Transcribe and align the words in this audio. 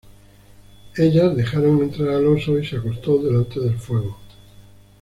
Ellas 0.97 1.35
dejaron 1.35 1.83
entrar 1.83 2.09
al 2.09 2.25
oso 2.25 2.57
y 2.57 2.65
se 2.65 2.77
acostó 2.77 3.21
delante 3.21 3.59
del 3.59 3.77
fuego. 3.77 4.17